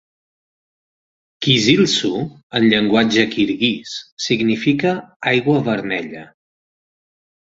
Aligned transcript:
"Kizilsu" 1.47 2.09
en 2.59 2.65
llenguatge 2.71 3.25
kirguís 3.35 3.93
significa 4.29 4.93
"aigua 5.35 5.61
vermella". 5.71 6.25